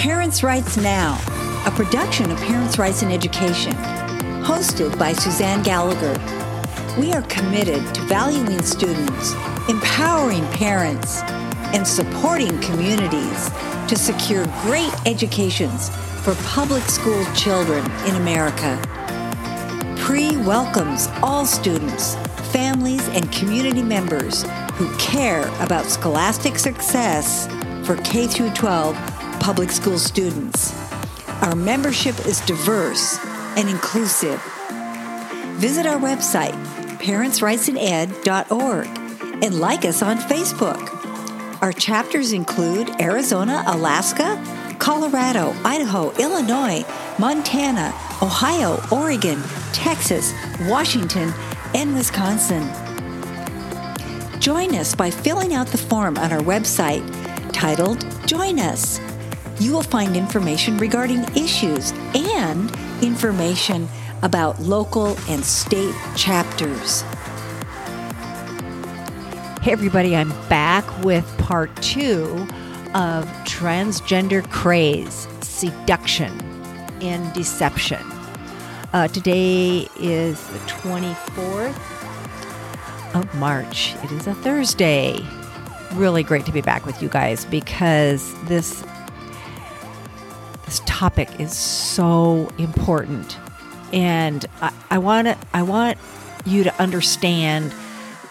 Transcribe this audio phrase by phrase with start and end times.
[0.00, 1.20] Parents' Rights Now,
[1.66, 3.74] a production of Parents' Rights in Education,
[4.42, 6.18] hosted by Suzanne Gallagher.
[6.98, 9.34] We are committed to valuing students,
[9.68, 11.20] empowering parents,
[11.74, 13.50] and supporting communities
[13.88, 15.90] to secure great educations
[16.24, 18.80] for public school children in America.
[19.98, 22.14] PRE welcomes all students,
[22.54, 24.46] families, and community members
[24.76, 27.46] who care about scholastic success
[27.84, 29.09] for K 12
[29.40, 30.72] public school students.
[31.42, 33.18] Our membership is diverse
[33.56, 34.40] and inclusive.
[35.56, 36.52] Visit our website,
[36.98, 38.86] parentsrightsined.org,
[39.42, 41.62] and like us on Facebook.
[41.62, 44.42] Our chapters include Arizona, Alaska,
[44.78, 46.84] Colorado, Idaho, Illinois,
[47.18, 50.32] Montana, Ohio, Oregon, Texas,
[50.62, 51.32] Washington,
[51.74, 52.68] and Wisconsin.
[54.40, 57.04] Join us by filling out the form on our website
[57.52, 58.98] titled Join Us.
[59.60, 63.88] You will find information regarding issues and information
[64.22, 67.02] about local and state chapters.
[69.60, 72.24] Hey, everybody, I'm back with part two
[72.94, 76.32] of Transgender Craze Seduction
[77.02, 78.00] and Deception.
[78.94, 81.76] Uh, today is the 24th
[83.14, 83.94] of March.
[84.04, 85.22] It is a Thursday.
[85.92, 88.89] Really great to be back with you guys because this this
[91.00, 93.38] topic is so important,
[93.90, 95.96] and I, I want I want
[96.44, 97.72] you to understand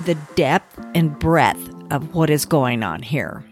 [0.06, 3.44] the depth and breadth of what is going on here.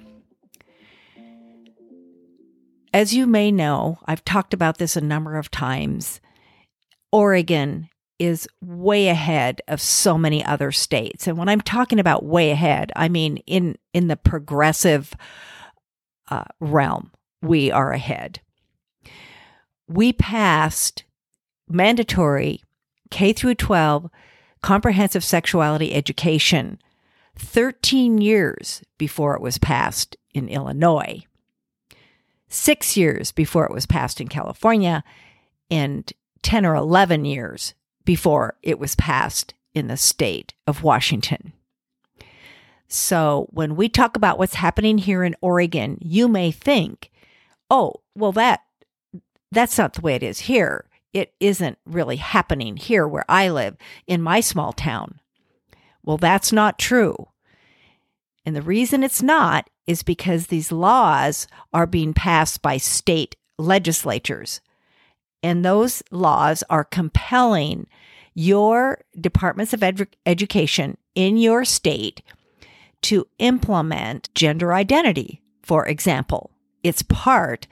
[2.93, 6.21] As you may know, I've talked about this a number of times.
[7.11, 11.25] Oregon is way ahead of so many other states.
[11.25, 15.15] And when I'm talking about way ahead, I mean in in the progressive
[16.29, 17.09] uh, realm,
[17.41, 18.41] we are ahead.
[19.87, 21.03] We passed
[21.69, 22.61] mandatory
[23.09, 24.09] K through 12
[24.61, 26.79] comprehensive sexuality education
[27.35, 31.23] 13 years before it was passed in Illinois,
[32.47, 35.03] six years before it was passed in California,
[35.69, 36.11] and
[36.41, 37.73] 10 or 11 years
[38.05, 41.53] before it was passed in the state of Washington.
[42.87, 47.11] So when we talk about what's happening here in Oregon, you may think,
[47.69, 48.61] "Oh, well that
[49.51, 50.85] that's not the way it is here.
[51.13, 55.19] It isn't really happening here where I live in my small town."
[56.03, 57.29] Well, that's not true.
[58.45, 64.61] And the reason it's not is because these laws are being passed by state legislatures
[65.43, 67.87] and those laws are compelling
[68.33, 72.21] your departments of edu- education in your state
[73.01, 76.51] to implement gender identity, for example.
[76.83, 77.67] It's part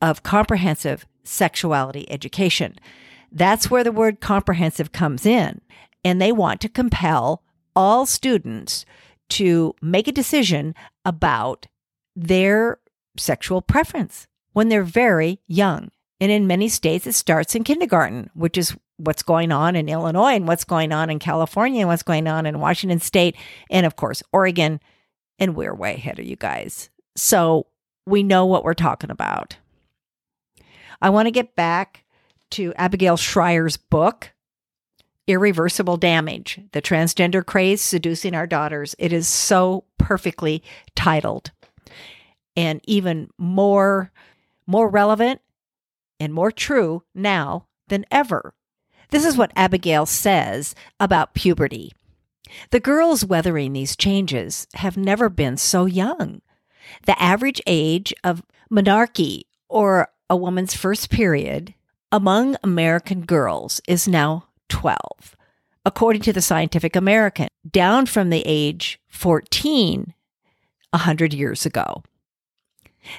[0.00, 2.76] of comprehensive sexuality education.
[3.30, 5.60] That's where the word comprehensive comes in.
[6.04, 7.42] And they want to compel
[7.74, 8.84] all students
[9.30, 11.66] to make a decision about
[12.16, 12.78] their
[13.16, 15.90] sexual preference when they're very young.
[16.20, 20.34] And in many states, it starts in kindergarten, which is what's going on in Illinois
[20.34, 23.36] and what's going on in California and what's going on in Washington state.
[23.70, 24.80] And of course, Oregon.
[25.38, 26.90] And we're way ahead of you guys.
[27.16, 27.66] So
[28.06, 29.56] we know what we're talking about.
[31.00, 32.04] I want to get back
[32.50, 34.32] to Abigail Shrier's book,
[35.26, 38.94] Irreversible Damage The Transgender Craze Seducing Our Daughters.
[38.98, 40.62] It is so perfectly
[40.94, 41.52] titled
[42.56, 44.10] and even more
[44.66, 45.40] more relevant
[46.20, 48.54] and more true now than ever.
[49.10, 51.92] This is what Abigail says about puberty.
[52.70, 56.42] The girls weathering these changes have never been so young.
[57.06, 61.74] The average age of menarche, or a woman's first period,
[62.12, 64.98] among American girls is now 12,
[65.84, 70.14] according to the Scientific American, down from the age 14
[70.90, 72.02] 100 years ago.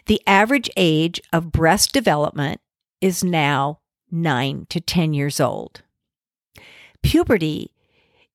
[0.06, 2.62] The average age of breast development
[3.02, 3.80] is now
[4.12, 5.82] 9 to 10 years old.
[7.02, 7.74] Puberty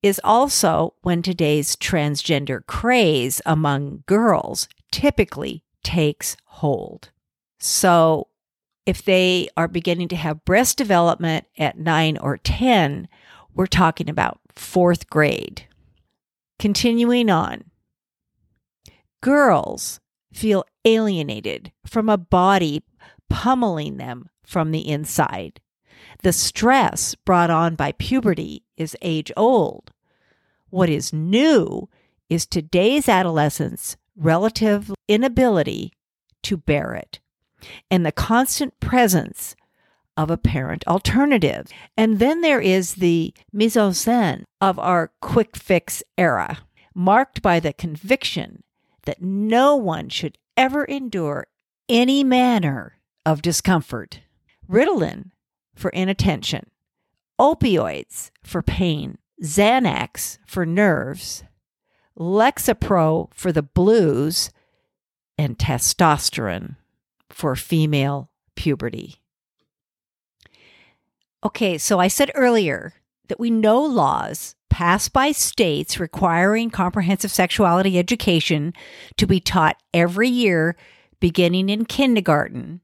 [0.02, 7.10] is also when today's transgender craze among girls typically takes hold.
[7.58, 8.28] So,
[8.86, 13.08] if they are beginning to have breast development at 9 or 10,
[13.54, 15.66] we're talking about fourth grade.
[16.58, 17.64] Continuing on,
[19.20, 20.00] girls
[20.32, 22.82] feel alienated from a body
[23.30, 25.60] pummeling them from the inside.
[26.22, 29.92] The stress brought on by puberty is age old.
[30.70, 31.88] What is new
[32.28, 35.92] is today's adolescents' relative inability
[36.42, 37.20] to bear it,
[37.90, 39.56] and the constant presence
[40.16, 41.66] of a parent alternative.
[41.96, 46.58] And then there is the mise en scène of our quick fix era,
[46.94, 48.62] marked by the conviction
[49.04, 51.46] that no one should ever endure
[51.88, 54.20] any manner of discomfort.
[54.68, 55.30] Ritalin
[55.74, 56.70] for inattention,
[57.38, 61.44] opioids for pain, Xanax for nerves,
[62.16, 64.50] Lexapro for the blues,
[65.36, 66.76] and testosterone
[67.30, 69.16] for female puberty.
[71.44, 72.94] Okay, so I said earlier
[73.28, 78.72] that we know laws passed by states requiring comprehensive sexuality education
[79.16, 80.76] to be taught every year
[81.20, 82.80] beginning in kindergarten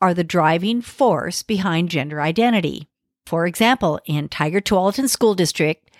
[0.00, 2.88] are the driving force behind gender identity.
[3.26, 5.90] For example, in Tigard Tualatin School District,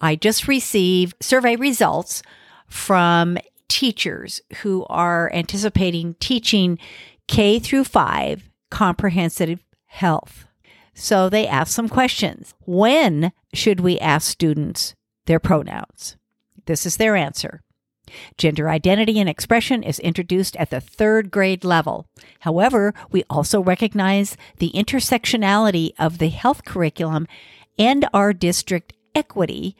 [0.00, 2.22] I just received survey results
[2.66, 3.36] from
[3.68, 6.78] teachers who are anticipating teaching
[7.28, 10.46] K through 5 comprehensive health.
[10.94, 12.54] So they asked some questions.
[12.66, 14.94] When should we ask students
[15.26, 16.16] their pronouns?
[16.66, 17.62] This is their answer.
[18.36, 22.06] Gender identity and expression is introduced at the third grade level.
[22.40, 27.28] However, we also recognize the intersectionality of the health curriculum
[27.78, 29.76] and our district equity,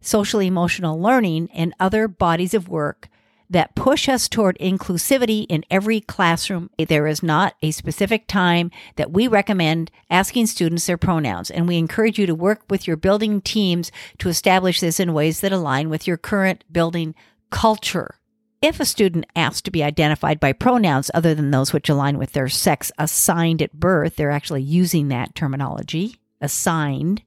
[0.00, 3.08] social emotional learning, and other bodies of work
[3.54, 6.68] that push us toward inclusivity in every classroom.
[6.76, 11.78] There is not a specific time that we recommend asking students their pronouns, and we
[11.78, 15.88] encourage you to work with your building teams to establish this in ways that align
[15.88, 17.14] with your current building
[17.50, 18.16] culture.
[18.60, 22.32] If a student asks to be identified by pronouns other than those which align with
[22.32, 27.22] their sex assigned at birth, they're actually using that terminology, assigned,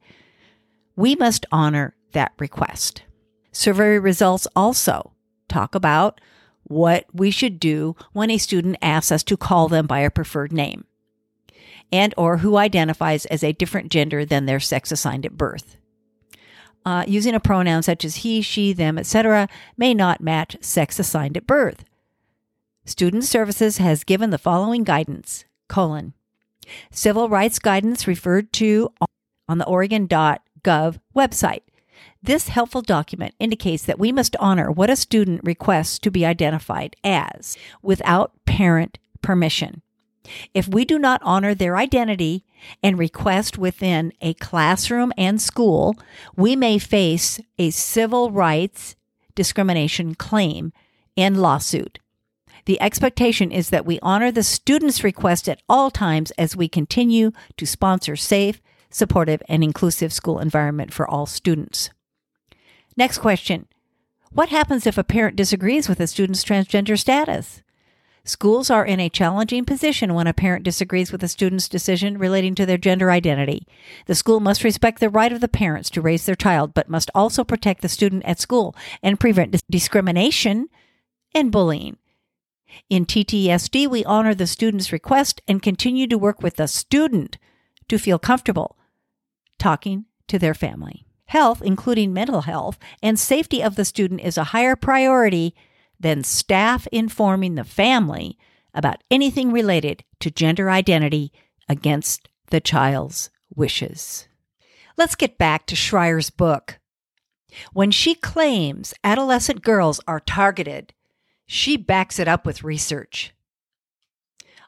[0.98, 3.04] we must honor that request.
[3.54, 5.14] Survey results also
[5.48, 6.20] talk about
[6.64, 10.52] what we should do when a student asks us to call them by a preferred
[10.52, 10.86] name
[11.92, 15.78] and or who identifies as a different gender than their sex assigned at birth.
[16.86, 19.48] Uh, using a pronoun such as he, she, them, etc.,
[19.78, 21.84] may not match sex assigned at birth.
[22.86, 26.14] Student Services has given the following guidance: colon
[26.92, 28.90] civil rights guidance referred to
[29.48, 31.62] on the Oregon.gov website.
[32.28, 36.98] This helpful document indicates that we must honor what a student requests to be identified
[37.02, 39.82] as without parent permission.
[40.54, 42.44] If we do not honor their identity
[42.84, 45.96] and request within a classroom and school,
[46.36, 48.98] we may face a civil rights
[49.34, 50.74] discrimination claim
[51.16, 52.00] and lawsuit.
[52.66, 57.32] The expectation is that we honor the student's request at all times as we continue
[57.56, 61.90] to sponsor safe, supportive, and inclusive school environment for all students.
[62.98, 63.68] Next question.
[64.32, 67.62] What happens if a parent disagrees with a student's transgender status?
[68.24, 72.56] Schools are in a challenging position when a parent disagrees with a student's decision relating
[72.56, 73.68] to their gender identity.
[74.08, 77.12] The school must respect the right of the parents to raise their child, but must
[77.14, 80.68] also protect the student at school and prevent discrimination
[81.36, 81.98] and bullying.
[82.90, 87.38] In TTSD, we honor the student's request and continue to work with the student
[87.88, 88.76] to feel comfortable
[89.60, 94.46] talking to their family health, including mental health, and safety of the student is a
[94.46, 95.56] higher priority
[96.00, 98.38] than staff informing the family
[98.74, 101.32] about anything related to gender identity
[101.68, 104.28] against the child's wishes.
[104.98, 106.80] Let's get back to Shrier's book.
[107.74, 110.94] When she claims adolescent girls are targeted,
[111.46, 113.34] she backs it up with research.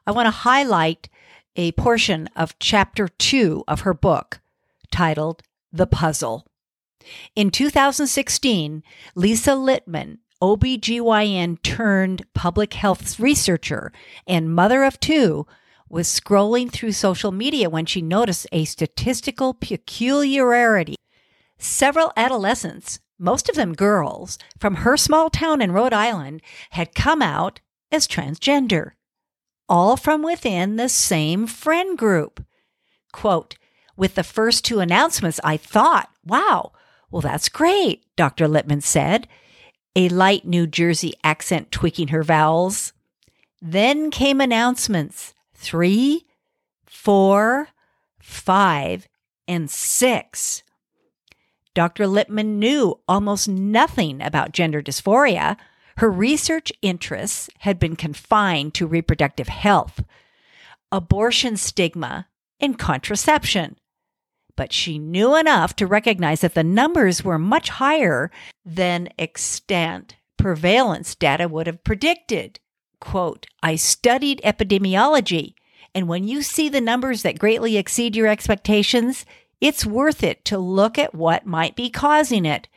[0.06, 1.08] I want to highlight
[1.56, 4.40] a portion of chapter two of her book
[4.90, 6.46] titled The Puzzle.
[7.34, 8.82] In 2016,
[9.14, 13.92] Lisa Littman, OBGYN turned public health researcher
[14.26, 15.46] and mother of two,
[15.88, 20.94] was scrolling through social media when she noticed a statistical peculiarity.
[21.58, 26.40] Several adolescents, most of them girls, from her small town in Rhode Island
[26.70, 27.60] had come out
[27.92, 28.92] as transgender,
[29.68, 32.44] all from within the same friend group.
[33.12, 33.56] Quote,
[33.96, 36.72] with the first two announcements, I thought, wow,
[37.10, 38.46] well, that's great, Dr.
[38.46, 39.26] Littman said,
[39.96, 42.92] a light New Jersey accent tweaking her vowels.
[43.60, 46.26] Then came announcements three,
[46.86, 47.68] four,
[48.20, 49.08] five,
[49.48, 50.62] and six.
[51.74, 52.04] Dr.
[52.04, 55.56] Littman knew almost nothing about gender dysphoria.
[55.96, 60.02] Her research interests had been confined to reproductive health,
[60.92, 62.28] abortion stigma,
[62.60, 63.76] and contraception
[64.60, 68.30] but she knew enough to recognize that the numbers were much higher
[68.62, 72.60] than extant prevalence data would have predicted.
[73.00, 75.54] quote, I studied epidemiology,
[75.94, 79.24] and when you see the numbers that greatly exceed your expectations,
[79.62, 82.68] it's worth it to look at what might be causing it.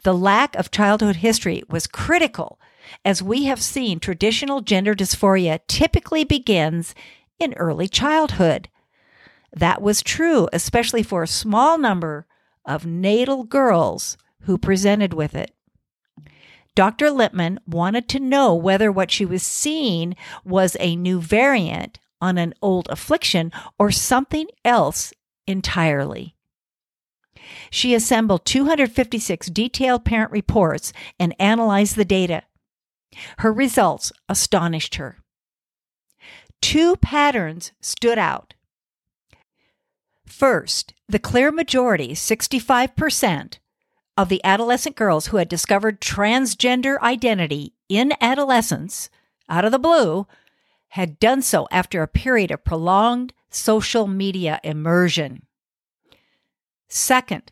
[0.03, 2.59] The lack of childhood history was critical,
[3.05, 6.95] as we have seen traditional gender dysphoria typically begins
[7.37, 8.69] in early childhood.
[9.53, 12.27] That was true, especially for a small number
[12.65, 15.51] of natal girls who presented with it.
[16.75, 17.07] Dr.
[17.07, 20.15] Littman wanted to know whether what she was seeing
[20.45, 25.13] was a new variant on an old affliction or something else
[25.49, 26.35] entirely.
[27.71, 32.43] She assembled 256 detailed parent reports and analyzed the data.
[33.39, 35.17] Her results astonished her.
[36.61, 38.53] Two patterns stood out.
[40.27, 43.57] First, the clear majority, 65%,
[44.15, 49.09] of the adolescent girls who had discovered transgender identity in adolescence
[49.47, 50.27] out of the blue
[50.89, 55.43] had done so after a period of prolonged social media immersion.
[56.87, 57.51] Second,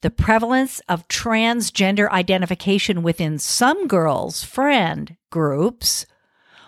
[0.00, 6.06] the prevalence of transgender identification within some girls' friend groups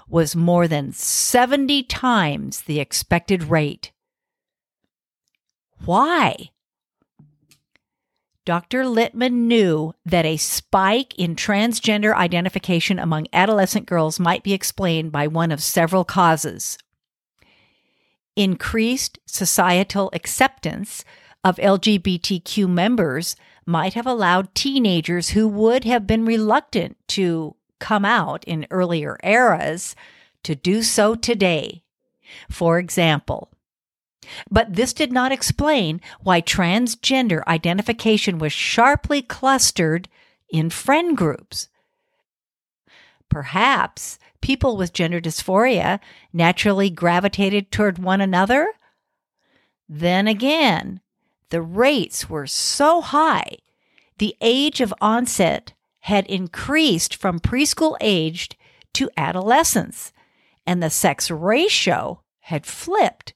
[0.09, 3.91] was more than 70 times the expected rate.
[5.85, 6.51] Why?
[8.45, 8.85] Dr.
[8.85, 15.27] Littman knew that a spike in transgender identification among adolescent girls might be explained by
[15.27, 16.77] one of several causes.
[18.37, 21.05] Increased societal acceptance
[21.45, 23.37] of LGBTQ members
[23.67, 29.95] might have allowed teenagers who would have been reluctant to come out in earlier eras
[30.43, 31.83] to do so today.
[32.51, 33.51] For example,
[34.51, 40.09] but this did not explain why transgender identification was sharply clustered
[40.49, 41.69] in friend groups.
[43.29, 45.99] Perhaps people with gender dysphoria
[46.31, 48.75] naturally gravitated toward one another?
[49.89, 51.01] Then again,
[51.49, 53.57] the rates were so high,
[54.19, 58.55] the age of onset had increased from preschool aged
[58.93, 60.13] to adolescence,
[60.67, 63.33] and the sex ratio had flipped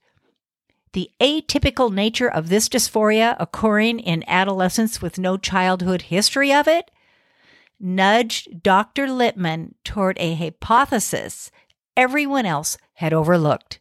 [0.92, 6.90] the atypical nature of this dysphoria occurring in adolescence with no childhood history of it
[7.80, 9.06] nudged Dr.
[9.06, 11.50] Littman toward a hypothesis
[11.96, 13.80] everyone else had overlooked.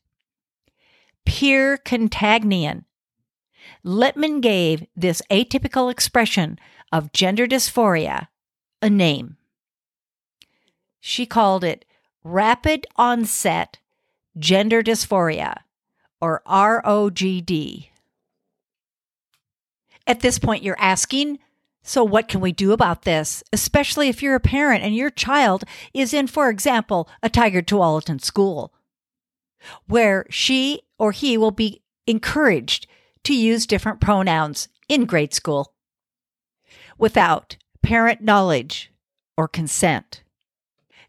[1.25, 2.85] Pure contagion.
[3.85, 6.57] Littman gave this atypical expression
[6.91, 8.27] of gender dysphoria
[8.81, 9.37] a name.
[10.99, 11.85] She called it
[12.23, 13.79] rapid onset
[14.37, 15.57] gender dysphoria
[16.21, 17.89] or ROGD.
[20.05, 21.39] At this point, you're asking,
[21.87, 23.43] so what can we do about this?
[23.53, 25.63] Especially if you're a parent and your child
[25.93, 28.73] is in, for example, a Tigard Tualatin school,
[29.87, 32.87] where she or he will be encouraged
[33.23, 35.73] to use different pronouns in grade school
[36.97, 38.91] without parent knowledge
[39.37, 40.23] or consent.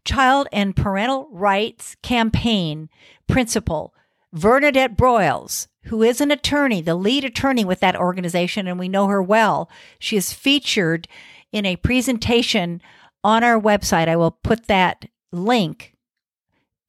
[0.05, 2.89] Child and Parental Rights Campaign
[3.27, 3.93] principal
[4.33, 9.07] Vernadette Broyles, who is an attorney, the lead attorney with that organization, and we know
[9.07, 9.71] her well.
[9.99, 11.09] She is featured
[11.51, 12.83] in a presentation
[13.25, 14.09] on our website.
[14.09, 15.95] I will put that link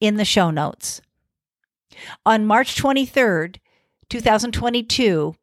[0.00, 1.00] in the show notes.
[2.24, 3.56] On March 23rd,
[4.08, 5.34] 2022,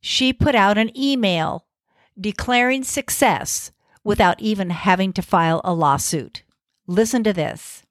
[0.00, 1.66] she put out an email
[2.18, 3.72] declaring success
[4.04, 6.44] without even having to file a lawsuit.
[6.86, 7.82] Listen to this.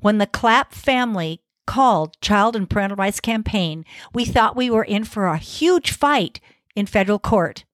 [0.00, 5.04] When the Clapp family called Child and Parental Rights Campaign, we thought we were in
[5.04, 6.40] for a huge fight
[6.74, 7.64] in federal court.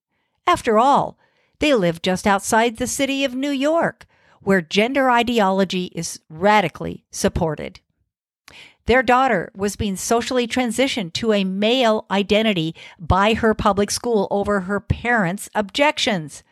[0.47, 1.18] After all,
[1.59, 4.07] they live just outside the city of New York,
[4.40, 7.80] where gender ideology is radically supported.
[8.87, 14.61] Their daughter was being socially transitioned to a male identity by her public school over
[14.61, 16.42] her parents' objections.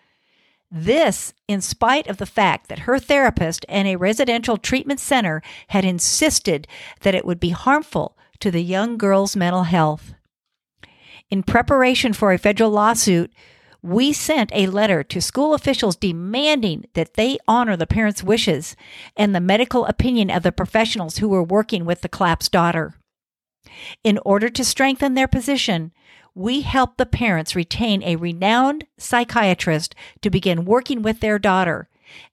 [0.79, 5.87] This, in spite of the fact that her therapist and a residential treatment center had
[5.87, 6.69] insisted
[7.01, 10.13] that it would be harmful to the young girl's mental health.
[11.31, 13.33] In preparation for a federal lawsuit,
[13.81, 18.77] we sent a letter to school officials demanding that they honor the parents' wishes
[19.17, 22.97] and the medical opinion of the professionals who were working with the Clapp's daughter.
[24.05, 25.93] In order to strengthen their position,
[26.37, 31.89] we helped the parents retain a renowned psychiatrist to begin working with their daughter,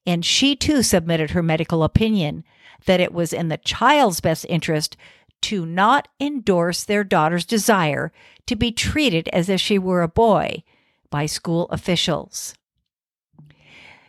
[0.06, 2.44] and she too submitted her medical opinion
[2.86, 4.98] that it was in the child's best interest
[5.40, 8.12] to not endorse their daughter's desire
[8.46, 10.62] to be treated as if she were a boy
[11.10, 12.56] by school officials.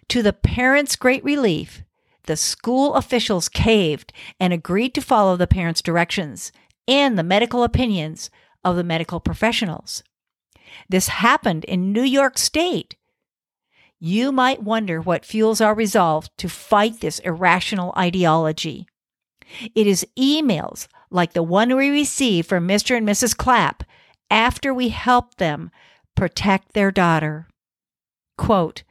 [0.09, 1.85] To the parents' great relief,
[2.25, 6.51] the school officials caved and agreed to follow the parents' directions
[6.89, 8.29] and the medical opinions
[8.64, 10.02] of the medical professionals.
[10.88, 12.97] This happened in New York State.
[14.00, 18.87] You might wonder what fuels our resolve to fight this irrational ideology.
[19.75, 22.97] It is emails like the one we received from Mr.
[22.97, 23.36] and Mrs.
[23.36, 23.84] Clapp
[24.30, 25.71] after we helped them
[26.17, 27.49] protect their daughter.
[28.36, 28.82] Quote,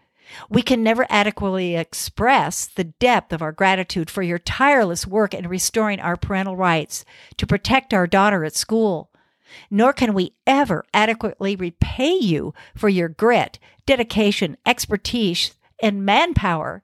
[0.49, 5.47] we can never adequately express the depth of our gratitude for your tireless work in
[5.47, 7.05] restoring our parental rights
[7.37, 9.11] to protect our daughter at school.
[9.69, 16.83] Nor can we ever adequately repay you for your grit, dedication, expertise, and manpower.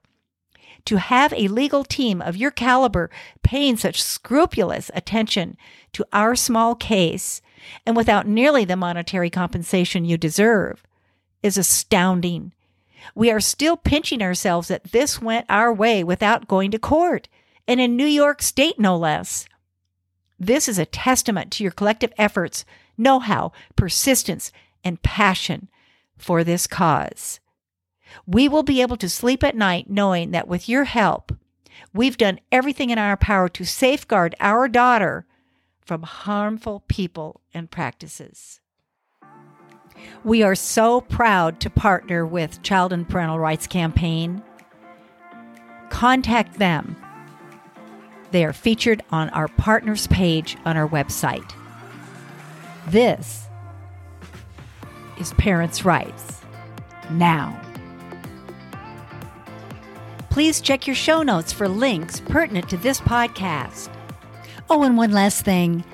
[0.86, 3.10] To have a legal team of your caliber
[3.42, 5.56] paying such scrupulous attention
[5.92, 7.42] to our small case
[7.86, 10.82] and without nearly the monetary compensation you deserve
[11.42, 12.52] is astounding.
[13.14, 17.28] We are still pinching ourselves that this went our way without going to court,
[17.66, 19.46] and in New York State, no less.
[20.40, 22.64] This is a testament to your collective efforts,
[22.96, 24.50] know how, persistence,
[24.82, 25.68] and passion
[26.16, 27.40] for this cause.
[28.26, 31.32] We will be able to sleep at night knowing that with your help,
[31.92, 35.26] we've done everything in our power to safeguard our daughter
[35.82, 38.60] from harmful people and practices.
[40.24, 44.42] We are so proud to partner with Child and Parental Rights Campaign.
[45.90, 46.96] Contact them.
[48.30, 51.52] They are featured on our partners page on our website.
[52.88, 53.46] This
[55.18, 56.40] is Parents' Rights
[57.10, 57.60] Now.
[60.30, 63.90] Please check your show notes for links pertinent to this podcast.
[64.68, 65.84] Oh, and one last thing.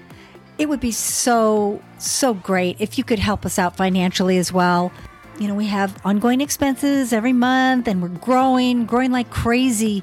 [0.59, 4.92] It would be so, so great if you could help us out financially as well.
[5.38, 10.03] You know, we have ongoing expenses every month and we're growing, growing like crazy.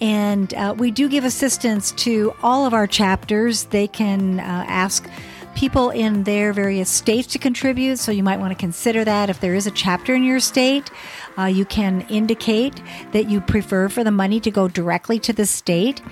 [0.00, 3.64] And uh, we do give assistance to all of our chapters.
[3.64, 5.08] They can uh, ask
[5.54, 7.98] people in their various states to contribute.
[7.98, 10.90] So you might want to consider that if there is a chapter in your state.
[11.38, 15.46] Uh, you can indicate that you prefer for the money to go directly to the
[15.46, 16.02] state.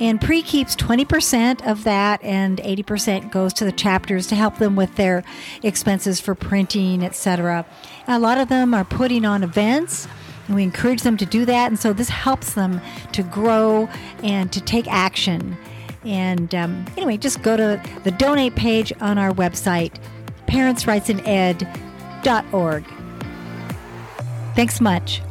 [0.00, 4.76] And PRE keeps 20% of that, and 80% goes to the chapters to help them
[4.76, 5.22] with their
[5.62, 7.66] expenses for printing, etc.
[8.08, 10.08] A lot of them are putting on events.
[10.46, 11.68] And we encourage them to do that.
[11.68, 12.80] And so this helps them
[13.12, 13.88] to grow
[14.22, 15.56] and to take action.
[16.04, 19.96] And um, anyway, just go to the donate page on our website,
[20.46, 22.84] parentsrightsined.org.
[24.54, 25.22] Thanks much.